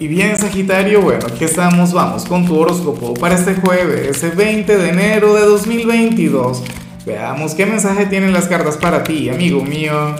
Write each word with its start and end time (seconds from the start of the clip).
Y 0.00 0.06
bien, 0.06 0.38
Sagitario, 0.38 1.02
bueno, 1.02 1.26
aquí 1.26 1.42
estamos, 1.42 1.92
vamos 1.92 2.24
con 2.24 2.46
tu 2.46 2.56
horóscopo 2.56 3.14
para 3.14 3.34
este 3.34 3.54
jueves, 3.54 4.16
ese 4.16 4.30
20 4.30 4.78
de 4.78 4.90
enero 4.90 5.34
de 5.34 5.40
2022. 5.40 6.62
Veamos 7.04 7.56
qué 7.56 7.66
mensaje 7.66 8.06
tienen 8.06 8.32
las 8.32 8.46
cartas 8.46 8.76
para 8.76 9.02
ti, 9.02 9.28
amigo 9.28 9.60
mío. 9.60 10.14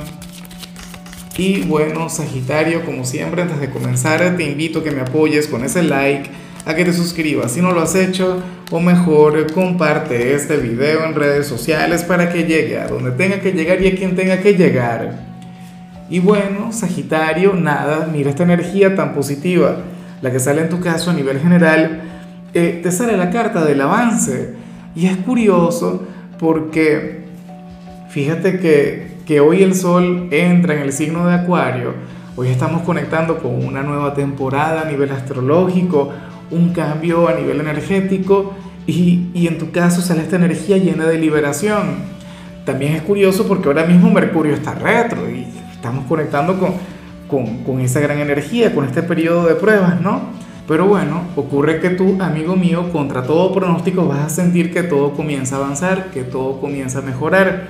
Y 1.36 1.60
bueno, 1.60 2.08
Sagitario, 2.08 2.84
como 2.84 3.04
siempre, 3.04 3.42
antes 3.42 3.60
de 3.60 3.70
comenzar, 3.70 4.36
te 4.36 4.42
invito 4.42 4.80
a 4.80 4.82
que 4.82 4.90
me 4.90 5.02
apoyes 5.02 5.46
con 5.46 5.62
ese 5.62 5.84
like, 5.84 6.28
a 6.66 6.74
que 6.74 6.84
te 6.84 6.92
suscribas 6.92 7.52
si 7.52 7.60
no 7.60 7.70
lo 7.70 7.80
has 7.80 7.94
hecho, 7.94 8.42
o 8.72 8.80
mejor, 8.80 9.52
comparte 9.52 10.34
este 10.34 10.56
video 10.56 11.04
en 11.04 11.14
redes 11.14 11.46
sociales 11.46 12.02
para 12.02 12.32
que 12.32 12.42
llegue 12.42 12.80
a 12.80 12.88
donde 12.88 13.12
tenga 13.12 13.38
que 13.38 13.52
llegar 13.52 13.80
y 13.80 13.86
a 13.86 13.94
quien 13.94 14.16
tenga 14.16 14.40
que 14.40 14.54
llegar. 14.54 15.27
Y 16.10 16.20
bueno, 16.20 16.72
Sagitario, 16.72 17.54
nada, 17.54 18.08
mira 18.10 18.30
esta 18.30 18.42
energía 18.42 18.94
tan 18.96 19.12
positiva, 19.12 19.76
la 20.22 20.30
que 20.30 20.40
sale 20.40 20.62
en 20.62 20.70
tu 20.70 20.80
caso 20.80 21.10
a 21.10 21.14
nivel 21.14 21.38
general, 21.38 22.00
eh, 22.54 22.80
te 22.82 22.90
sale 22.90 23.16
la 23.16 23.30
carta 23.30 23.64
del 23.64 23.80
avance. 23.82 24.54
Y 24.94 25.06
es 25.06 25.18
curioso 25.18 26.04
porque 26.38 27.24
fíjate 28.08 28.58
que, 28.58 29.18
que 29.26 29.40
hoy 29.40 29.62
el 29.62 29.74
Sol 29.74 30.28
entra 30.30 30.74
en 30.74 30.80
el 30.80 30.92
signo 30.92 31.26
de 31.26 31.34
Acuario, 31.34 31.92
hoy 32.36 32.48
estamos 32.48 32.82
conectando 32.82 33.38
con 33.38 33.64
una 33.64 33.82
nueva 33.82 34.14
temporada 34.14 34.82
a 34.82 34.90
nivel 34.90 35.12
astrológico, 35.12 36.10
un 36.50 36.72
cambio 36.72 37.28
a 37.28 37.34
nivel 37.34 37.60
energético 37.60 38.54
y, 38.86 39.26
y 39.34 39.46
en 39.46 39.58
tu 39.58 39.70
caso 39.72 40.00
sale 40.00 40.22
esta 40.22 40.36
energía 40.36 40.78
llena 40.78 41.04
de 41.04 41.18
liberación. 41.18 42.18
También 42.64 42.94
es 42.94 43.02
curioso 43.02 43.46
porque 43.46 43.68
ahora 43.68 43.84
mismo 43.84 44.10
Mercurio 44.10 44.54
está 44.54 44.74
retro 44.74 45.28
y 45.28 45.46
estamos 45.78 46.06
conectando 46.06 46.58
con, 46.58 46.72
con, 47.28 47.62
con, 47.62 47.80
esa 47.80 48.00
gran 48.00 48.18
energía, 48.18 48.74
con 48.74 48.84
este 48.84 49.04
periodo 49.04 49.46
de 49.46 49.54
pruebas, 49.54 50.00
¿no? 50.00 50.22
Pero 50.66 50.86
bueno, 50.86 51.22
ocurre 51.36 51.78
que 51.78 51.90
tú, 51.90 52.18
amigo 52.20 52.56
mío, 52.56 52.92
contra 52.92 53.22
todo 53.22 53.54
pronóstico 53.54 54.06
vas 54.06 54.26
a 54.26 54.28
sentir 54.28 54.72
que 54.72 54.82
todo 54.82 55.12
comienza 55.12 55.56
a 55.56 55.60
avanzar, 55.60 56.10
que 56.10 56.24
todo 56.24 56.60
comienza 56.60 56.98
a 56.98 57.02
mejorar. 57.02 57.68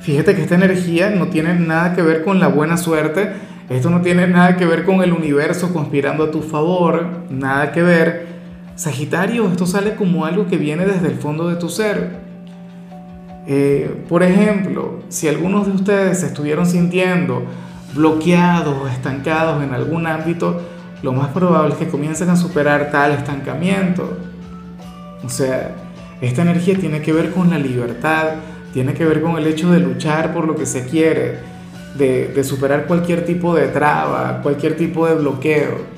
Fíjate 0.00 0.34
que 0.34 0.42
esta 0.42 0.54
energía 0.54 1.10
no 1.10 1.28
tiene 1.28 1.54
nada 1.54 1.94
que 1.94 2.02
ver 2.02 2.24
con 2.24 2.40
la 2.40 2.48
buena 2.48 2.78
suerte, 2.78 3.32
esto 3.68 3.90
no 3.90 4.00
tiene 4.00 4.26
nada 4.26 4.56
que 4.56 4.64
ver 4.64 4.84
con 4.84 5.02
el 5.02 5.12
universo 5.12 5.72
conspirando 5.72 6.24
a 6.24 6.30
tu 6.30 6.40
favor, 6.40 7.24
nada 7.28 7.70
que 7.70 7.82
ver. 7.82 8.26
Sagitario, 8.76 9.48
esto 9.48 9.66
sale 9.66 9.94
como 9.94 10.24
algo 10.24 10.46
que 10.46 10.56
viene 10.56 10.86
desde 10.86 11.08
el 11.08 11.16
fondo 11.16 11.48
de 11.48 11.56
tu 11.56 11.68
ser. 11.68 12.25
Eh, 13.46 14.04
por 14.08 14.22
ejemplo, 14.22 15.00
si 15.08 15.28
algunos 15.28 15.66
de 15.66 15.72
ustedes 15.72 16.20
se 16.20 16.26
estuvieron 16.26 16.66
sintiendo 16.66 17.44
bloqueados 17.94 18.76
o 18.76 18.88
estancados 18.88 19.62
en 19.62 19.72
algún 19.72 20.06
ámbito, 20.06 20.60
lo 21.02 21.12
más 21.12 21.28
probable 21.28 21.74
es 21.74 21.78
que 21.78 21.88
comiencen 21.88 22.28
a 22.30 22.36
superar 22.36 22.90
tal 22.90 23.12
estancamiento. 23.12 24.18
O 25.24 25.28
sea, 25.28 25.74
esta 26.20 26.42
energía 26.42 26.76
tiene 26.76 27.00
que 27.00 27.12
ver 27.12 27.30
con 27.30 27.50
la 27.50 27.58
libertad, 27.58 28.36
tiene 28.72 28.94
que 28.94 29.04
ver 29.04 29.22
con 29.22 29.36
el 29.36 29.46
hecho 29.46 29.70
de 29.70 29.80
luchar 29.80 30.34
por 30.34 30.46
lo 30.46 30.56
que 30.56 30.66
se 30.66 30.86
quiere, 30.86 31.38
de, 31.96 32.28
de 32.28 32.44
superar 32.44 32.86
cualquier 32.86 33.24
tipo 33.24 33.54
de 33.54 33.68
traba, 33.68 34.40
cualquier 34.42 34.76
tipo 34.76 35.06
de 35.06 35.14
bloqueo. 35.14 35.96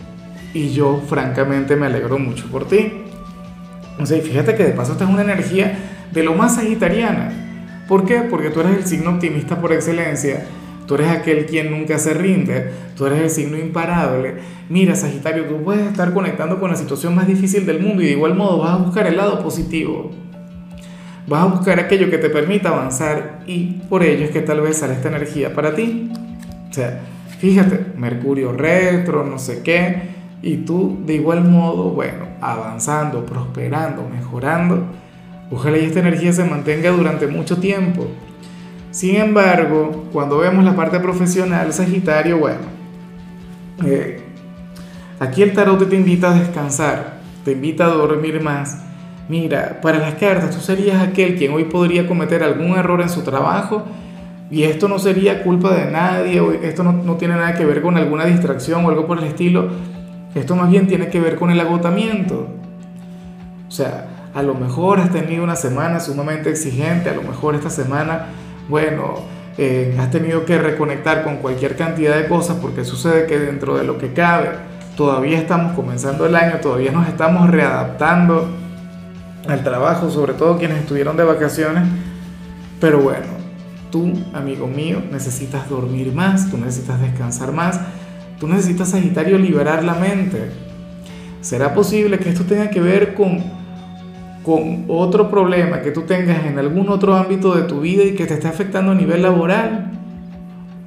Y 0.53 0.71
yo 0.71 1.03
francamente 1.09 1.77
me 1.77 1.87
alegro 1.87 2.19
mucho 2.19 2.47
por 2.51 2.67
ti. 2.67 3.05
O 3.99 4.07
sea, 4.07 4.19
y 4.19 4.21
fíjate 4.21 4.55
que 4.55 4.65
de 4.65 4.73
paso 4.73 4.93
esta 4.93 5.05
es 5.05 5.11
una 5.11 5.23
energía 5.23 5.98
de 6.13 6.23
lo 6.23 6.35
más 6.35 6.57
sagitariana. 6.57 7.33
¿Por 7.89 8.05
qué? 8.05 8.21
Porque 8.21 8.51
tú 8.51 8.61
eres 8.61 8.77
el 8.77 8.87
signo 8.87 9.11
optimista 9.11 9.61
por 9.61 9.73
excelencia. 9.73 10.45
Tú 10.87 10.95
eres 10.95 11.09
aquel 11.09 11.47
quien 11.47 11.71
nunca 11.71 11.99
se 11.99 12.15
rinde. 12.15 12.71
Tú 12.97 13.07
eres 13.07 13.21
el 13.21 13.31
signo 13.31 13.59
imparable. 13.59 14.37
Mira, 14.69 14.95
Sagitario, 14.95 15.45
tú 15.45 15.63
puedes 15.63 15.87
estar 15.87 16.13
conectando 16.13 16.61
con 16.61 16.71
la 16.71 16.77
situación 16.77 17.15
más 17.15 17.27
difícil 17.27 17.67
del 17.67 17.81
mundo 17.81 18.03
y 18.03 18.07
de 18.07 18.13
igual 18.13 18.35
modo 18.35 18.59
vas 18.59 18.73
a 18.73 18.77
buscar 18.77 19.07
el 19.07 19.17
lado 19.17 19.43
positivo. 19.43 20.11
Vas 21.27 21.43
a 21.43 21.47
buscar 21.47 21.79
aquello 21.79 22.11
que 22.11 22.19
te 22.19 22.31
permita 22.31 22.71
avanzar 22.71 23.41
y 23.47 23.81
por 23.89 24.03
ello 24.03 24.25
es 24.25 24.31
que 24.31 24.41
tal 24.41 24.63
vez 24.63 24.79
sale 24.79 24.95
esta 24.95 25.09
energía 25.09 25.55
para 25.55 25.75
ti. 25.75 26.11
O 26.71 26.73
sea, 26.73 27.01
fíjate, 27.39 27.93
Mercurio 27.97 28.53
retro, 28.53 29.25
no 29.25 29.39
sé 29.39 29.63
qué, 29.63 30.03
y 30.41 30.59
tú 30.59 30.99
de 31.05 31.15
igual 31.15 31.45
modo, 31.45 31.91
bueno, 31.91 32.27
avanzando, 32.41 33.27
prosperando, 33.27 34.09
mejorando 34.09 34.87
Ojalá 35.51 35.79
y 35.79 35.85
esta 35.85 36.01
energía 36.01 36.33
se 36.33 36.45
mantenga 36.45 36.91
durante 36.91 37.27
mucho 37.27 37.57
tiempo. 37.57 38.07
Sin 38.91 39.17
embargo, 39.17 40.07
cuando 40.13 40.39
vemos 40.39 40.65
la 40.65 40.77
parte 40.77 41.01
profesional, 41.01 41.73
Sagitario, 41.73 42.39
bueno, 42.39 42.61
eh, 43.85 44.21
aquí 45.21 45.43
el 45.43 45.53
tarot 45.53 45.89
te 45.89 45.97
invita 45.97 46.31
a 46.31 46.39
descansar, 46.39 47.19
te 47.45 47.53
invita 47.53 47.87
a 47.87 47.89
dormir 47.89 48.43
más. 48.43 48.83
Mira, 49.29 49.81
para 49.83 49.99
las 49.99 50.15
cartas 50.15 50.55
tú 50.55 50.61
serías 50.61 51.03
aquel 51.03 51.37
quien 51.37 51.53
hoy 51.53 51.65
podría 51.65 52.07
cometer 52.07 52.43
algún 52.43 52.79
error 52.79 53.01
en 53.03 53.11
su 53.11 53.23
trabajo 53.23 53.85
y 54.51 54.63
esto 54.63 54.89
no 54.89 54.99
sería 54.99 55.43
culpa 55.43 55.75
de 55.75 55.91
nadie, 55.91 56.43
esto 56.63 56.83
no, 56.83 56.93
no 56.93 57.17
tiene 57.17 57.35
nada 57.35 57.55
que 57.55 57.67
ver 57.67 57.83
con 57.83 57.99
alguna 57.99 58.25
distracción 58.25 58.85
o 58.85 58.89
algo 58.89 59.07
por 59.07 59.19
el 59.19 59.25
estilo, 59.25 59.69
esto 60.35 60.57
más 60.57 60.71
bien 60.71 60.87
tiene 60.87 61.09
que 61.09 61.21
ver 61.21 61.37
con 61.37 61.51
el 61.51 61.61
agotamiento. 61.61 62.49
O 63.69 63.71
sea, 63.71 64.18
a 64.39 64.43
lo 64.45 64.55
mejor 64.55 65.01
has 65.01 65.11
tenido 65.11 65.43
una 65.43 65.57
semana 65.57 65.99
sumamente 65.99 66.49
exigente, 66.49 67.11
a 67.11 67.15
lo 67.15 67.23
mejor 67.23 67.57
esta 67.57 67.71
semana, 67.71 68.27
bueno, 68.69 69.17
eh, 69.59 69.97
has 69.99 70.13
tenido 70.13 70.45
que 70.45 70.57
reconectar 70.59 71.25
con 71.25 71.39
cualquier 71.39 71.75
cantidad 71.75 72.15
de 72.15 72.29
cosas 72.29 72.59
porque 72.63 72.85
sucede 72.85 73.27
que 73.27 73.37
dentro 73.37 73.77
de 73.77 73.83
lo 73.83 73.99
que 73.99 74.13
cabe, 74.13 74.51
todavía 74.97 75.39
estamos 75.39 75.73
comenzando 75.73 76.25
el 76.25 76.37
año, 76.37 76.59
todavía 76.63 76.93
nos 76.93 77.09
estamos 77.09 77.51
readaptando 77.51 78.49
al 79.49 79.65
trabajo, 79.65 80.09
sobre 80.09 80.35
todo 80.35 80.57
quienes 80.57 80.79
estuvieron 80.83 81.17
de 81.17 81.25
vacaciones, 81.25 81.83
pero 82.81 83.01
bueno, 83.01 83.27
tú, 83.91 84.13
amigo 84.35 84.69
mío, 84.69 85.03
necesitas 85.11 85.69
dormir 85.69 86.13
más, 86.15 86.49
tú 86.49 86.59
necesitas 86.59 87.01
descansar 87.01 87.51
más, 87.51 87.81
tú 88.39 88.47
necesitas, 88.47 88.91
Sagitario, 88.91 89.37
liberar 89.37 89.83
la 89.83 89.95
mente. 89.95 90.53
¿Será 91.41 91.75
posible 91.75 92.21
que 92.21 92.29
esto 92.29 92.45
tenga 92.45 92.71
que 92.71 92.81
ver 92.81 93.15
con 93.15 93.58
con 94.49 94.87
otro 94.89 95.29
problema 95.29 95.83
que 95.83 95.91
tú 95.91 96.05
tengas 96.05 96.47
en 96.47 96.59
algún 96.59 96.89
otro 96.89 97.15
ámbito 97.15 97.55
de 97.55 97.65
tu 97.65 97.83
vida 97.83 98.03
y 98.05 98.15
que 98.15 98.25
te 98.25 98.33
esté 98.33 98.49
afectando 98.49 98.93
a 98.93 98.95
nivel 98.95 99.21
laboral, 99.21 99.91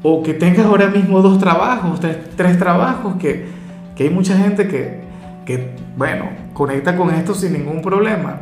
o 0.02 0.24
que 0.24 0.34
tengas 0.34 0.66
ahora 0.66 0.88
mismo 0.88 1.22
dos 1.22 1.38
trabajos, 1.38 2.00
tres, 2.00 2.58
trabajos, 2.58 3.18
que, 3.18 3.46
que, 3.96 4.06
hay 4.06 4.10
mucha 4.10 4.36
gente 4.36 4.68
que, 4.68 5.02
que, 5.46 5.76
bueno, 5.96 6.26
conecta 6.54 6.98
con 6.98 7.12
esto 7.12 7.36
sin 7.36 7.54
ningún 7.54 7.84
problema. 7.84 8.40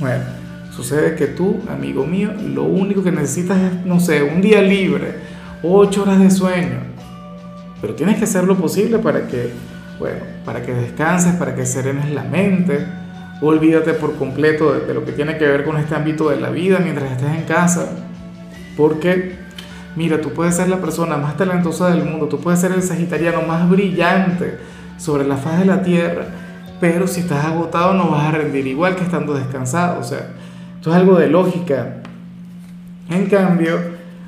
Bueno, 0.00 0.24
sucede 0.72 1.14
que 1.14 1.28
tú, 1.28 1.60
amigo 1.70 2.04
mío, 2.04 2.32
lo 2.44 2.64
único 2.64 3.04
que 3.04 3.12
necesitas 3.12 3.56
es, 3.56 3.86
no 3.86 4.00
sé, 4.00 4.24
un 4.24 4.42
día 4.42 4.62
libre, 4.62 5.14
ocho 5.62 6.02
horas 6.02 6.18
de 6.18 6.32
sueño, 6.32 6.80
pero 7.80 7.94
tienes 7.94 8.18
que 8.18 8.24
hacer 8.24 8.42
lo 8.42 8.56
posible 8.56 8.98
para 8.98 9.28
que, 9.28 9.52
bueno, 10.00 10.24
para 10.44 10.62
que 10.62 10.74
descanses, 10.74 11.36
para 11.36 11.54
que 11.54 11.64
serenes 11.64 12.10
la 12.10 12.24
mente 12.24 12.84
Olvídate 13.40 13.92
por 13.92 14.16
completo 14.16 14.72
de, 14.72 14.94
lo 14.94 15.04
que 15.04 15.12
tiene 15.12 15.36
que 15.36 15.46
ver 15.46 15.64
con 15.64 15.76
este 15.76 15.94
ámbito 15.94 16.30
de 16.30 16.40
la 16.40 16.48
vida 16.48 16.78
mientras 16.78 17.12
estés 17.12 17.28
en 17.28 17.44
casa. 17.44 17.90
Porque, 18.76 19.36
mira, 19.94 20.20
tú 20.20 20.30
puedes 20.30 20.56
ser 20.56 20.68
la 20.68 20.78
persona 20.78 21.18
más 21.18 21.36
talentosa 21.36 21.90
del 21.90 22.04
mundo, 22.04 22.28
tú 22.28 22.40
puedes 22.40 22.60
ser 22.60 22.72
el 22.72 22.82
sagitariano 22.82 23.42
más 23.42 23.68
brillante 23.68 24.58
sobre 24.96 25.26
la 25.26 25.36
faz 25.36 25.58
de 25.58 25.66
la 25.66 25.82
tierra, 25.82 26.24
pero 26.80 27.06
si 27.06 27.20
estás 27.20 27.44
agotado 27.44 27.92
no 27.92 28.10
vas 28.10 28.24
a 28.24 28.30
rendir 28.30 28.66
igual 28.66 28.96
que 28.96 29.04
estando 29.04 29.34
descansado. 29.34 30.00
O 30.00 30.04
sea, 30.04 30.30
esto 30.76 30.90
es 30.90 30.96
algo 30.96 31.18
de 31.18 31.28
lógica. 31.28 31.96
En 33.10 33.26
cambio, 33.26 33.78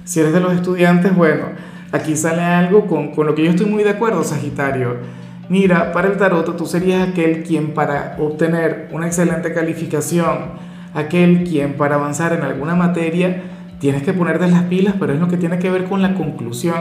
si 0.05 0.21
eres 0.21 0.35
de 0.35 0.41
los 0.41 0.53
estudiantes, 0.53 1.17
bueno, 1.17 1.47
aquí 1.93 2.15
sale 2.15 2.43
algo 2.43 2.87
con, 2.87 3.13
con 3.15 3.27
lo 3.27 3.35
que 3.35 3.45
yo 3.45 3.51
estoy 3.51 3.67
muy 3.67 3.85
de 3.85 3.91
acuerdo, 3.91 4.23
Sagitario 4.23 5.18
Mira, 5.49 5.93
para 5.93 6.09
el 6.09 6.19
tarot 6.19 6.57
tú 6.59 6.67
serías 6.67 7.09
aquel 7.09 7.43
quien 7.43 7.73
para 7.73 8.17
obtener 8.19 8.91
una 8.93 9.07
excelente 9.07 9.55
calificación, 9.55 10.51
aquel 10.93 11.45
quien 11.45 11.75
para 11.75 11.95
avanzar 11.95 12.35
en 12.35 12.43
alguna 12.43 12.75
materia, 12.75 13.45
tienes 13.79 14.03
que 14.03 14.13
ponerte 14.13 14.47
las 14.47 14.65
pilas, 14.65 14.95
pero 15.01 15.15
es 15.15 15.21
lo 15.21 15.29
que 15.29 15.39
tiene 15.39 15.59
que 15.59 15.71
ver 15.71 15.85
con 15.85 16.03
la 16.03 16.15
conclusión, 16.15 16.77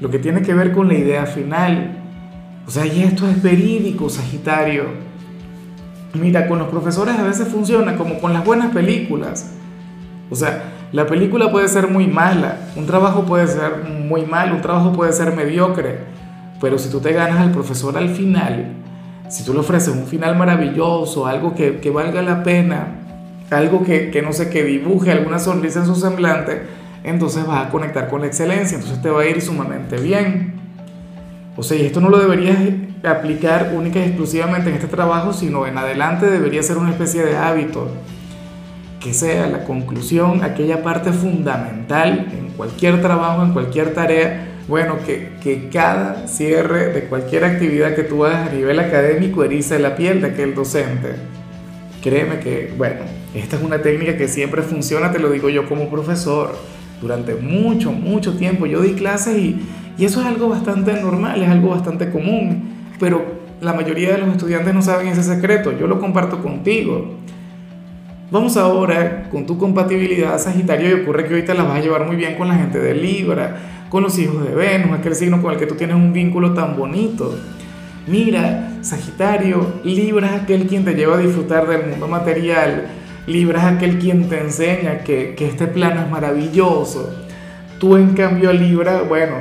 lo 0.00 0.10
que 0.10 0.20
tiene 0.20 0.42
que 0.42 0.54
ver 0.54 0.70
con 0.70 0.86
la 0.86 0.94
idea 0.94 1.26
final. 1.26 1.96
O 2.68 2.70
sea, 2.70 2.86
y 2.86 3.02
esto 3.02 3.28
es 3.28 3.42
verídico, 3.42 4.08
Sagitario. 4.08 4.84
Mira, 6.14 6.46
con 6.46 6.60
los 6.60 6.68
profesores 6.68 7.18
a 7.18 7.24
veces 7.24 7.48
funciona 7.48 7.96
como 7.96 8.20
con 8.20 8.32
las 8.32 8.44
buenas 8.44 8.72
películas. 8.72 9.56
O 10.30 10.36
sea, 10.36 10.62
la 10.92 11.08
película 11.08 11.50
puede 11.50 11.66
ser 11.66 11.88
muy 11.88 12.06
mala, 12.06 12.58
un 12.76 12.86
trabajo 12.86 13.24
puede 13.24 13.48
ser 13.48 13.78
muy 13.88 14.24
malo, 14.24 14.54
un 14.54 14.62
trabajo 14.62 14.92
puede 14.92 15.12
ser 15.12 15.34
mediocre 15.34 16.13
pero 16.64 16.78
si 16.78 16.88
tú 16.88 16.98
te 16.98 17.12
ganas 17.12 17.40
al 17.40 17.50
profesor 17.50 17.98
al 17.98 18.08
final, 18.08 18.72
si 19.28 19.44
tú 19.44 19.52
le 19.52 19.58
ofreces 19.58 19.94
un 19.94 20.06
final 20.06 20.34
maravilloso, 20.34 21.26
algo 21.26 21.54
que, 21.54 21.78
que 21.78 21.90
valga 21.90 22.22
la 22.22 22.42
pena, 22.42 22.86
algo 23.50 23.84
que, 23.84 24.10
que, 24.10 24.22
no 24.22 24.32
sé, 24.32 24.48
que 24.48 24.64
dibuje 24.64 25.12
alguna 25.12 25.38
sonrisa 25.38 25.80
en 25.80 25.84
su 25.84 25.94
semblante, 25.94 26.62
entonces 27.04 27.46
vas 27.46 27.66
a 27.66 27.68
conectar 27.68 28.08
con 28.08 28.22
la 28.22 28.28
excelencia, 28.28 28.78
entonces 28.78 29.02
te 29.02 29.10
va 29.10 29.20
a 29.20 29.26
ir 29.26 29.42
sumamente 29.42 29.98
bien. 29.98 30.54
O 31.54 31.62
sea, 31.62 31.76
y 31.76 31.84
esto 31.84 32.00
no 32.00 32.08
lo 32.08 32.18
deberías 32.18 32.56
aplicar 33.04 33.74
única 33.76 33.98
y 33.98 34.04
exclusivamente 34.04 34.70
en 34.70 34.76
este 34.76 34.88
trabajo, 34.88 35.34
sino 35.34 35.66
en 35.66 35.76
adelante 35.76 36.30
debería 36.30 36.62
ser 36.62 36.78
una 36.78 36.92
especie 36.92 37.26
de 37.26 37.36
hábito 37.36 37.88
que 39.00 39.12
sea 39.12 39.48
la 39.48 39.64
conclusión, 39.64 40.42
aquella 40.42 40.82
parte 40.82 41.12
fundamental 41.12 42.26
en 42.32 42.48
cualquier 42.56 43.02
trabajo, 43.02 43.42
en 43.42 43.52
cualquier 43.52 43.92
tarea, 43.92 44.53
bueno, 44.66 44.96
que, 45.04 45.32
que, 45.42 45.68
cada 45.68 46.26
cierre 46.26 46.92
de 46.92 47.04
cualquier 47.04 47.44
actividad 47.44 47.94
que 47.94 48.02
tú 48.02 48.24
hagas 48.24 48.48
a 48.48 48.52
nivel 48.52 48.78
académico 48.78 49.44
erice 49.44 49.78
la 49.78 49.94
piel 49.94 50.20
de 50.20 50.28
aquel 50.28 50.54
docente. 50.54 51.16
Créeme 52.02 52.38
que, 52.38 52.72
bueno, 52.76 53.00
esta 53.34 53.56
es 53.56 53.62
una 53.62 53.82
técnica 53.82 54.16
que 54.16 54.28
siempre 54.28 54.62
funciona, 54.62 55.12
te 55.12 55.18
lo 55.18 55.30
digo 55.30 55.48
yo 55.48 55.68
como 55.68 55.90
profesor. 55.90 56.56
Durante 57.00 57.34
mucho, 57.34 57.92
mucho 57.92 58.36
tiempo 58.36 58.64
yo 58.66 58.80
di 58.80 58.94
clases 58.94 59.36
y, 59.36 59.60
y 59.98 60.04
eso 60.04 60.20
es 60.20 60.26
algo 60.26 60.48
bastante 60.48 60.92
normal, 60.94 61.42
es 61.42 61.48
algo 61.48 61.70
bastante 61.70 62.10
común, 62.10 62.70
pero 62.98 63.24
la 63.60 63.72
mayoría 63.72 64.12
de 64.12 64.18
los 64.18 64.28
estudiantes 64.30 64.72
no 64.74 64.82
saben 64.82 65.08
ese 65.08 65.22
secreto, 65.22 65.72
yo 65.78 65.86
lo 65.86 65.98
comparto 66.00 66.42
contigo. 66.42 67.14
Vamos 68.30 68.56
ahora 68.56 69.28
con 69.30 69.44
tu 69.44 69.58
compatibilidad 69.58 70.38
Sagitario 70.38 70.88
y 70.88 71.00
ocurre 71.02 71.24
que 71.26 71.34
ahorita 71.34 71.54
la 71.54 71.64
vas 71.64 71.78
a 71.78 71.82
llevar 71.82 72.06
muy 72.06 72.16
bien 72.16 72.36
con 72.36 72.48
la 72.48 72.54
gente 72.54 72.78
de 72.78 72.94
Libra, 72.94 73.56
con 73.90 74.02
los 74.02 74.18
hijos 74.18 74.42
de 74.48 74.54
Venus, 74.54 74.98
aquel 74.98 75.14
signo 75.14 75.42
con 75.42 75.52
el 75.52 75.58
que 75.58 75.66
tú 75.66 75.74
tienes 75.74 75.94
un 75.94 76.12
vínculo 76.12 76.54
tan 76.54 76.74
bonito. 76.74 77.38
Mira, 78.06 78.78
Sagitario, 78.80 79.80
Libra 79.84 80.28
es 80.36 80.42
aquel 80.42 80.66
quien 80.66 80.84
te 80.84 80.94
lleva 80.94 81.16
a 81.16 81.20
disfrutar 81.20 81.68
del 81.68 81.86
mundo 81.86 82.08
material, 82.08 82.86
Libra 83.26 83.60
es 83.60 83.76
aquel 83.76 83.98
quien 83.98 84.28
te 84.28 84.40
enseña 84.40 84.98
que, 85.04 85.34
que 85.34 85.46
este 85.46 85.66
plano 85.66 86.00
es 86.00 86.10
maravilloso. 86.10 87.14
Tú 87.78 87.96
en 87.96 88.14
cambio 88.14 88.52
Libra, 88.54 89.02
bueno, 89.02 89.36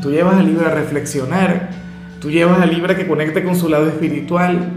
tú 0.00 0.10
llevas 0.12 0.36
a 0.36 0.42
Libra 0.42 0.68
a 0.68 0.74
reflexionar, 0.74 1.70
tú 2.20 2.30
llevas 2.30 2.60
a 2.60 2.66
Libra 2.66 2.96
que 2.96 3.08
conecte 3.08 3.42
con 3.42 3.56
su 3.56 3.68
lado 3.68 3.88
espiritual. 3.88 4.72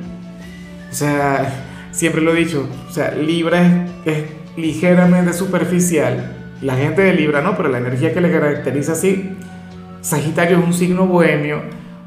O 0.91 0.93
sea, 0.93 1.68
siempre 1.99 2.21
lo 2.21 2.33
he 2.33 2.37
dicho, 2.37 2.65
o 2.87 2.93
sea, 2.93 3.11
Libra 3.11 3.85
es, 4.05 4.23
ligeramente 4.55 5.33
superficial. 5.33 6.33
La 6.61 6.77
gente 6.77 7.01
de 7.01 7.13
Libra 7.13 7.41
no, 7.41 7.57
pero 7.57 7.67
la 7.67 7.79
energía 7.79 8.13
que 8.13 8.21
le 8.21 8.31
caracteriza 8.31 8.93
así. 8.93 9.31
Sagitario 9.99 10.59
es 10.59 10.63
un 10.63 10.73
signo 10.73 11.07
bohemio. 11.07 11.61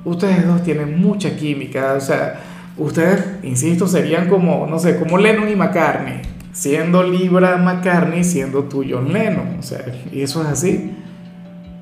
Ustedes 0.06 0.46
dos 0.46 0.62
tienen 0.62 0.98
mucha 0.98 1.36
química, 1.36 1.92
o 1.92 2.00
sea, 2.00 2.40
ustedes, 2.78 3.22
insisto, 3.42 3.86
serían 3.86 4.30
como, 4.30 4.66
no 4.66 4.78
sé, 4.78 4.98
como 4.98 5.18
Lennon 5.18 5.50
y 5.50 5.56
McCartney. 5.56 6.22
Siendo 6.52 7.02
Libra 7.02 7.58
McCartney, 7.58 8.24
siendo 8.24 8.64
tú 8.64 8.82
John 8.88 9.12
Lennon. 9.12 9.58
O 9.58 9.62
sea, 9.62 9.84
y 10.10 10.22
eso 10.22 10.40
es 10.40 10.48
así. 10.48 10.90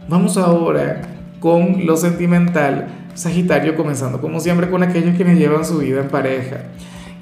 Vamos 0.08 0.36
ahora 0.36 1.00
con 1.38 1.86
lo 1.86 1.96
sentimental. 1.96 2.88
Sagitario 3.14 3.76
comenzando 3.76 4.20
como 4.20 4.40
siempre 4.40 4.68
con 4.68 4.82
aquellos 4.82 5.14
quienes 5.14 5.38
llevan 5.38 5.64
su 5.64 5.78
vida 5.78 6.00
en 6.00 6.08
pareja. 6.08 6.62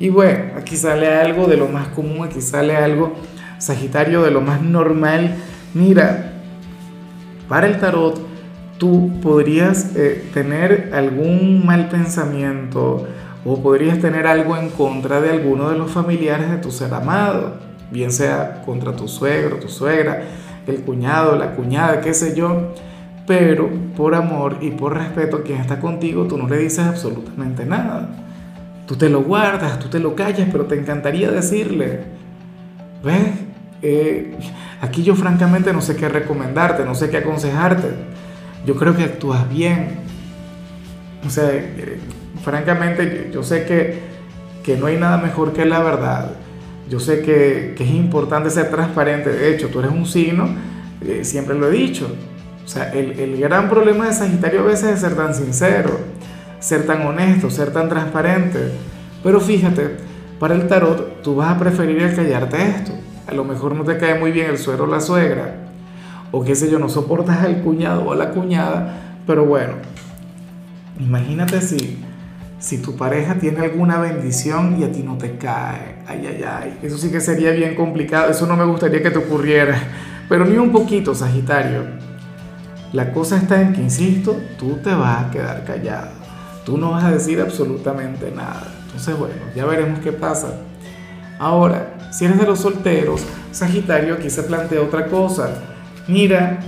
Y 0.00 0.10
bueno, 0.10 0.52
aquí 0.56 0.76
sale 0.76 1.08
algo 1.08 1.46
de 1.46 1.56
lo 1.56 1.68
más 1.68 1.88
común, 1.88 2.24
aquí 2.24 2.40
sale 2.40 2.76
algo, 2.76 3.14
Sagitario, 3.58 4.22
de 4.22 4.30
lo 4.30 4.40
más 4.40 4.62
normal. 4.62 5.34
Mira, 5.74 6.34
para 7.48 7.66
el 7.66 7.80
tarot, 7.80 8.20
tú 8.78 9.10
podrías 9.20 9.96
eh, 9.96 10.30
tener 10.32 10.92
algún 10.94 11.66
mal 11.66 11.88
pensamiento 11.88 13.06
o 13.44 13.60
podrías 13.60 13.98
tener 13.98 14.26
algo 14.26 14.56
en 14.56 14.70
contra 14.70 15.20
de 15.20 15.30
alguno 15.30 15.70
de 15.70 15.78
los 15.78 15.90
familiares 15.90 16.50
de 16.50 16.58
tu 16.58 16.70
ser 16.70 16.94
amado, 16.94 17.54
bien 17.90 18.12
sea 18.12 18.62
contra 18.64 18.94
tu 18.94 19.08
suegro, 19.08 19.56
tu 19.56 19.68
suegra, 19.68 20.22
el 20.66 20.82
cuñado, 20.82 21.36
la 21.36 21.52
cuñada, 21.56 22.00
qué 22.00 22.14
sé 22.14 22.36
yo, 22.36 22.74
pero 23.26 23.68
por 23.96 24.14
amor 24.14 24.58
y 24.60 24.70
por 24.70 24.94
respeto 24.96 25.38
a 25.38 25.42
quien 25.42 25.60
está 25.60 25.80
contigo, 25.80 26.26
tú 26.26 26.38
no 26.38 26.48
le 26.48 26.58
dices 26.58 26.86
absolutamente 26.86 27.64
nada. 27.64 28.27
Tú 28.88 28.96
te 28.96 29.10
lo 29.10 29.22
guardas, 29.22 29.78
tú 29.78 29.88
te 29.88 29.98
lo 29.98 30.16
callas, 30.16 30.48
pero 30.50 30.64
te 30.64 30.74
encantaría 30.74 31.30
decirle, 31.30 32.04
¿ves? 33.04 33.32
Eh, 33.82 34.34
aquí 34.80 35.02
yo 35.02 35.14
francamente 35.14 35.74
no 35.74 35.82
sé 35.82 35.94
qué 35.94 36.08
recomendarte, 36.08 36.86
no 36.86 36.94
sé 36.94 37.10
qué 37.10 37.18
aconsejarte. 37.18 37.88
Yo 38.64 38.76
creo 38.76 38.96
que 38.96 39.04
actúas 39.04 39.46
bien. 39.50 39.90
O 41.26 41.28
sea, 41.28 41.50
eh, 41.52 42.00
francamente 42.42 43.28
yo, 43.30 43.42
sé 43.42 43.66
que, 43.66 43.98
que, 44.64 44.78
no 44.78 44.86
hay 44.86 44.96
nada 44.96 45.18
mejor 45.18 45.52
que 45.52 45.66
la 45.66 45.80
verdad. 45.80 46.30
Yo 46.88 46.98
sé 46.98 47.20
que, 47.20 47.74
que, 47.76 47.84
es 47.84 47.90
importante 47.90 48.48
ser 48.48 48.70
transparente. 48.70 49.28
De 49.28 49.54
hecho, 49.54 49.68
tú 49.68 49.80
eres 49.80 49.92
un 49.92 50.06
signo, 50.06 50.48
eh, 51.06 51.24
siempre 51.24 51.54
lo 51.54 51.68
he 51.68 51.72
dicho. 51.72 52.10
O 52.64 52.68
sea, 52.68 52.90
el, 52.94 53.20
el 53.20 53.38
gran 53.38 53.68
problema 53.68 54.06
de 54.06 54.14
Sagitario 54.14 54.60
a 54.60 54.64
veces 54.64 54.94
es 54.94 55.00
ser 55.00 55.14
tan 55.14 55.34
sincero 55.34 56.17
ser 56.60 56.86
tan 56.86 57.06
honesto, 57.06 57.50
ser 57.50 57.72
tan 57.72 57.88
transparente. 57.88 58.72
Pero 59.22 59.40
fíjate, 59.40 59.96
para 60.38 60.54
el 60.54 60.68
tarot 60.68 61.22
tú 61.22 61.36
vas 61.36 61.54
a 61.54 61.58
preferir 61.58 62.00
el 62.02 62.14
callarte 62.14 62.62
esto. 62.62 62.92
A 63.26 63.34
lo 63.34 63.44
mejor 63.44 63.74
no 63.74 63.84
te 63.84 63.98
cae 63.98 64.18
muy 64.18 64.30
bien 64.30 64.50
el 64.50 64.58
suegro 64.58 64.84
o 64.84 64.86
la 64.86 65.00
suegra, 65.00 65.68
o 66.30 66.44
qué 66.44 66.54
sé 66.54 66.70
yo, 66.70 66.78
no 66.78 66.88
soportas 66.88 67.44
al 67.44 67.62
cuñado 67.62 68.04
o 68.04 68.12
a 68.12 68.16
la 68.16 68.30
cuñada, 68.30 69.18
pero 69.26 69.44
bueno, 69.44 69.74
imagínate 70.98 71.60
si, 71.60 72.02
si 72.58 72.78
tu 72.78 72.96
pareja 72.96 73.34
tiene 73.34 73.60
alguna 73.60 73.98
bendición 73.98 74.76
y 74.80 74.84
a 74.84 74.92
ti 74.92 75.02
no 75.02 75.18
te 75.18 75.36
cae. 75.36 75.96
Ay, 76.06 76.26
ay, 76.26 76.42
ay, 76.42 76.78
eso 76.82 76.96
sí 76.96 77.10
que 77.10 77.20
sería 77.20 77.50
bien 77.50 77.74
complicado, 77.74 78.30
eso 78.30 78.46
no 78.46 78.56
me 78.56 78.64
gustaría 78.64 79.02
que 79.02 79.10
te 79.10 79.18
ocurriera, 79.18 79.78
pero 80.28 80.46
ni 80.46 80.56
un 80.56 80.72
poquito, 80.72 81.14
Sagitario. 81.14 81.82
La 82.94 83.12
cosa 83.12 83.36
está 83.36 83.60
en 83.60 83.74
que, 83.74 83.82
insisto, 83.82 84.40
tú 84.58 84.78
te 84.82 84.94
vas 84.94 85.26
a 85.26 85.30
quedar 85.30 85.64
callado 85.64 86.17
tú 86.68 86.76
no 86.76 86.90
vas 86.90 87.04
a 87.04 87.10
decir 87.10 87.40
absolutamente 87.40 88.30
nada. 88.30 88.74
Entonces, 88.84 89.18
bueno, 89.18 89.36
ya 89.56 89.64
veremos 89.64 90.00
qué 90.00 90.12
pasa. 90.12 90.60
Ahora, 91.38 92.10
si 92.12 92.26
eres 92.26 92.38
de 92.38 92.44
los 92.44 92.60
solteros, 92.60 93.22
Sagitario, 93.52 94.12
aquí 94.12 94.28
se 94.28 94.42
plantea 94.42 94.82
otra 94.82 95.06
cosa. 95.06 95.48
Mira, 96.08 96.58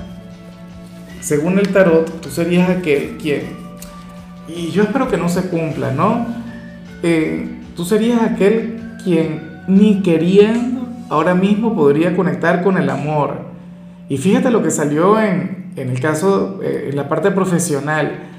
según 1.21 1.59
el 1.59 1.69
tarot, 1.69 2.19
tú 2.23 2.31
serías 2.31 2.71
aquel 2.71 3.19
quien, 3.21 3.43
y 4.49 4.71
yo 4.71 4.85
espero 4.85 5.07
que 5.09 5.19
no 5.19 5.29
se 5.29 5.43
cumpla, 5.51 5.93
¿no? 5.93 6.27
Eh, 7.03 7.61
tú 7.77 7.85
serías 7.85 8.23
aquel 8.23 8.81
quien 9.05 9.65
ni 9.69 10.01
queriendo 10.01 10.89
ahora 11.11 11.35
mismo 11.35 11.75
podría 11.75 12.17
conectar 12.17 12.63
con 12.63 12.79
el 12.79 12.89
amor. 12.89 13.51
Y 14.09 14.17
fíjate 14.17 14.51
lo 14.51 14.63
que 14.63 14.71
salió 14.71 15.21
en, 15.21 15.73
en 15.77 15.91
el 15.91 16.01
caso, 16.01 16.59
eh, 16.63 16.89
en 16.89 16.97
la 16.97 17.07
parte 17.07 17.31
profesional 17.33 18.30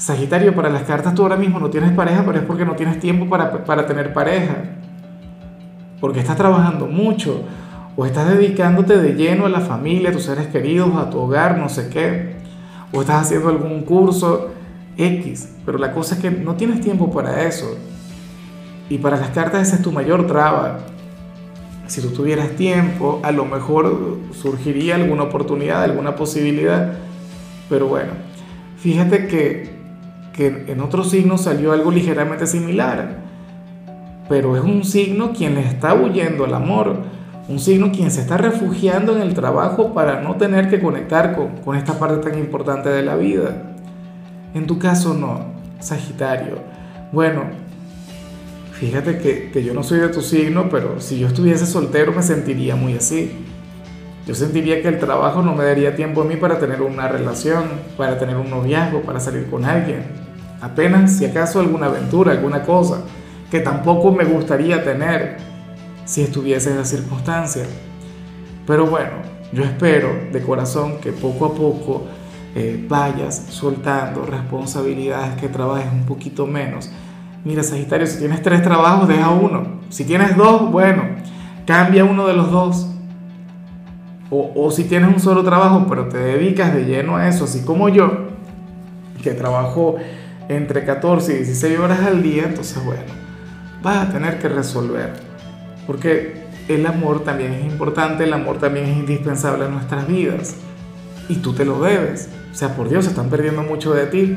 Sagitario, 0.00 0.54
para 0.54 0.70
las 0.70 0.84
cartas 0.84 1.14
tú 1.14 1.24
ahora 1.24 1.36
mismo 1.36 1.60
no 1.60 1.68
tienes 1.68 1.92
pareja, 1.92 2.22
pero 2.24 2.38
es 2.38 2.44
porque 2.46 2.64
no 2.64 2.74
tienes 2.74 2.98
tiempo 2.98 3.28
para, 3.28 3.66
para 3.66 3.84
tener 3.84 4.14
pareja. 4.14 4.56
Porque 6.00 6.20
estás 6.20 6.38
trabajando 6.38 6.86
mucho 6.86 7.42
o 7.96 8.06
estás 8.06 8.30
dedicándote 8.30 8.96
de 8.96 9.12
lleno 9.12 9.44
a 9.44 9.50
la 9.50 9.60
familia, 9.60 10.08
a 10.08 10.12
tus 10.14 10.22
seres 10.22 10.46
queridos, 10.46 10.96
a 10.96 11.10
tu 11.10 11.18
hogar, 11.18 11.58
no 11.58 11.68
sé 11.68 11.90
qué. 11.90 12.36
O 12.94 13.02
estás 13.02 13.26
haciendo 13.26 13.50
algún 13.50 13.82
curso 13.82 14.48
X. 14.96 15.56
Pero 15.66 15.76
la 15.76 15.92
cosa 15.92 16.14
es 16.14 16.22
que 16.22 16.30
no 16.30 16.54
tienes 16.54 16.80
tiempo 16.80 17.10
para 17.10 17.42
eso. 17.42 17.76
Y 18.88 18.96
para 18.96 19.18
las 19.18 19.28
cartas 19.28 19.68
esa 19.68 19.76
es 19.76 19.82
tu 19.82 19.92
mayor 19.92 20.26
traba. 20.26 20.78
Si 21.88 22.00
tú 22.00 22.08
tuvieras 22.08 22.52
tiempo, 22.52 23.20
a 23.22 23.32
lo 23.32 23.44
mejor 23.44 24.16
surgiría 24.32 24.94
alguna 24.94 25.24
oportunidad, 25.24 25.82
alguna 25.82 26.16
posibilidad. 26.16 26.94
Pero 27.68 27.86
bueno, 27.86 28.12
fíjate 28.78 29.26
que 29.26 29.79
que 30.40 30.72
en 30.72 30.80
otro 30.80 31.04
signo 31.04 31.36
salió 31.36 31.72
algo 31.72 31.90
ligeramente 31.90 32.46
similar, 32.46 33.18
pero 34.26 34.56
es 34.56 34.62
un 34.62 34.84
signo 34.84 35.34
quien 35.34 35.54
le 35.54 35.60
está 35.60 35.92
huyendo 35.92 36.46
al 36.46 36.54
amor, 36.54 36.96
un 37.46 37.58
signo 37.58 37.92
quien 37.92 38.10
se 38.10 38.22
está 38.22 38.38
refugiando 38.38 39.14
en 39.14 39.20
el 39.20 39.34
trabajo 39.34 39.92
para 39.92 40.22
no 40.22 40.36
tener 40.36 40.70
que 40.70 40.80
conectar 40.80 41.36
con, 41.62 41.76
esta 41.76 41.98
parte 41.98 42.30
tan 42.30 42.38
importante 42.38 42.88
de 42.88 43.02
la 43.02 43.16
vida. 43.16 43.74
En 44.54 44.66
tu 44.66 44.78
caso 44.78 45.12
no, 45.12 45.44
Sagitario. 45.78 46.54
Bueno, 47.12 47.42
fíjate 48.72 49.18
que, 49.18 49.50
que 49.50 49.62
yo 49.62 49.74
no 49.74 49.82
soy 49.82 50.00
de 50.00 50.08
tu 50.08 50.22
signo, 50.22 50.70
pero 50.70 51.02
si 51.02 51.18
yo 51.18 51.26
estuviese 51.26 51.66
soltero 51.66 52.12
me 52.12 52.22
sentiría 52.22 52.76
muy 52.76 52.94
así. 52.94 53.30
Yo 54.26 54.34
sentiría 54.34 54.80
que 54.80 54.88
el 54.88 54.98
trabajo 54.98 55.42
no 55.42 55.54
me 55.54 55.64
daría 55.64 55.96
tiempo 55.96 56.22
a 56.22 56.24
mí 56.24 56.36
para 56.36 56.58
tener 56.58 56.80
una 56.80 57.08
relación, 57.08 57.64
para 57.98 58.18
tener 58.18 58.36
un 58.36 58.48
noviazgo, 58.48 59.02
para 59.02 59.20
salir 59.20 59.50
con 59.50 59.66
alguien. 59.66 60.19
Apenas 60.60 61.16
si 61.16 61.24
acaso 61.24 61.60
alguna 61.60 61.86
aventura, 61.86 62.32
alguna 62.32 62.62
cosa 62.62 63.02
que 63.50 63.60
tampoco 63.60 64.12
me 64.12 64.24
gustaría 64.24 64.84
tener 64.84 65.38
si 66.04 66.22
estuviese 66.22 66.70
en 66.70 66.78
la 66.78 66.84
circunstancia. 66.84 67.64
Pero 68.66 68.86
bueno, 68.86 69.10
yo 69.52 69.64
espero 69.64 70.08
de 70.32 70.42
corazón 70.42 70.98
que 71.00 71.12
poco 71.12 71.46
a 71.46 71.54
poco 71.54 72.04
eh, 72.54 72.84
vayas 72.88 73.46
soltando 73.48 74.24
responsabilidades, 74.24 75.40
que 75.40 75.48
trabajes 75.48 75.92
un 75.92 76.04
poquito 76.04 76.46
menos. 76.46 76.90
Mira, 77.44 77.62
Sagitario, 77.62 78.06
si 78.06 78.18
tienes 78.18 78.42
tres 78.42 78.62
trabajos, 78.62 79.08
deja 79.08 79.30
uno. 79.30 79.80
Si 79.88 80.04
tienes 80.04 80.36
dos, 80.36 80.70
bueno, 80.70 81.02
cambia 81.64 82.04
uno 82.04 82.26
de 82.26 82.34
los 82.34 82.50
dos. 82.50 82.86
O, 84.32 84.70
si 84.70 84.84
tienes 84.84 85.12
un 85.12 85.18
solo 85.18 85.42
trabajo, 85.42 85.86
pero 85.88 86.08
te 86.08 86.18
dedicas 86.18 86.72
de 86.72 86.84
lleno 86.84 87.16
a 87.16 87.26
eso, 87.26 87.44
así 87.44 87.64
como 87.64 87.88
yo, 87.88 88.28
que 89.24 89.32
trabajo 89.32 89.96
entre 90.50 90.84
14 90.84 91.32
y 91.32 91.36
16 91.36 91.78
horas 91.78 92.00
al 92.00 92.22
día, 92.22 92.42
entonces 92.44 92.84
bueno, 92.84 93.02
vas 93.82 94.08
a 94.08 94.12
tener 94.12 94.38
que 94.38 94.48
resolver. 94.48 95.12
Porque 95.86 96.42
el 96.68 96.84
amor 96.86 97.22
también 97.22 97.52
es 97.52 97.64
importante, 97.64 98.24
el 98.24 98.32
amor 98.32 98.58
también 98.58 98.86
es 98.86 98.96
indispensable 98.96 99.66
en 99.66 99.72
nuestras 99.72 100.06
vidas. 100.08 100.56
Y 101.28 101.36
tú 101.36 101.52
te 101.52 101.64
lo 101.64 101.80
debes. 101.80 102.28
O 102.50 102.54
sea, 102.54 102.74
por 102.74 102.88
Dios, 102.88 103.04
se 103.04 103.10
están 103.10 103.30
perdiendo 103.30 103.62
mucho 103.62 103.94
de 103.94 104.06
ti. 104.06 104.36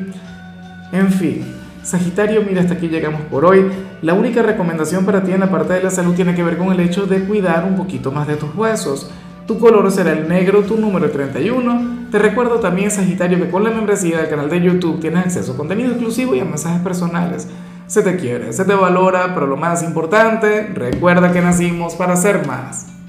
En 0.91 1.11
fin, 1.11 1.45
Sagitario, 1.81 2.43
mira, 2.43 2.61
hasta 2.61 2.75
aquí 2.75 2.87
llegamos 2.87 3.21
por 3.23 3.43
hoy. 3.45 3.65
La 4.03 4.13
única 4.13 4.43
recomendación 4.43 5.05
para 5.05 5.23
ti 5.23 5.31
en 5.31 5.39
la 5.39 5.49
parte 5.49 5.73
de 5.73 5.83
la 5.83 5.89
salud 5.89 6.13
tiene 6.13 6.35
que 6.35 6.43
ver 6.43 6.57
con 6.57 6.71
el 6.71 6.79
hecho 6.79 7.07
de 7.07 7.23
cuidar 7.23 7.65
un 7.65 7.75
poquito 7.75 8.11
más 8.11 8.27
de 8.27 8.35
tus 8.35 8.53
huesos. 8.55 9.09
Tu 9.47 9.57
color 9.57 9.91
será 9.91 10.13
el 10.13 10.27
negro, 10.29 10.61
tu 10.61 10.77
número 10.77 11.09
31. 11.09 11.92
Te 12.13 12.19
recuerdo 12.19 12.59
también, 12.59 12.91
Sagitario, 12.91 13.39
que 13.39 13.49
con 13.49 13.63
la 13.63 13.71
membresía 13.71 14.19
del 14.19 14.29
canal 14.29 14.47
de 14.47 14.61
YouTube 14.61 15.01
tienes 15.01 15.25
acceso 15.25 15.53
a 15.53 15.57
contenido 15.57 15.89
exclusivo 15.89 16.35
y 16.35 16.41
a 16.41 16.45
mensajes 16.45 16.79
personales. 16.83 17.47
Se 17.87 18.03
te 18.03 18.17
quiere, 18.17 18.53
se 18.53 18.65
te 18.65 18.75
valora, 18.75 19.33
pero 19.33 19.47
lo 19.47 19.57
más 19.57 19.81
importante, 19.81 20.69
recuerda 20.75 21.33
que 21.33 21.41
nacimos 21.41 21.95
para 21.95 22.15
ser 22.15 22.45
más. 22.45 22.92